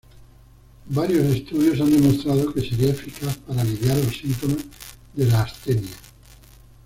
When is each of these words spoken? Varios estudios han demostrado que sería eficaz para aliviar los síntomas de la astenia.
Varios 0.89 1.27
estudios 1.27 1.79
han 1.79 1.91
demostrado 1.91 2.51
que 2.55 2.61
sería 2.67 2.89
eficaz 2.89 3.37
para 3.37 3.61
aliviar 3.61 3.97
los 3.97 4.17
síntomas 4.17 4.65
de 5.13 5.27
la 5.27 5.41
astenia. 5.43 5.93